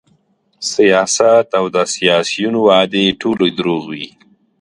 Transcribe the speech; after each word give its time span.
سیاست 0.73 1.47
او 1.59 1.65
د 1.75 1.77
سیاسیونو 1.95 2.59
وعدې 2.67 3.05
ټولې 3.21 3.49
دروغ 3.57 3.83
وې 3.91 4.07